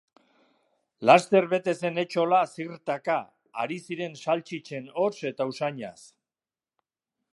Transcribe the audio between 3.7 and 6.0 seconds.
ziren saltxitxen hots eta usainaz.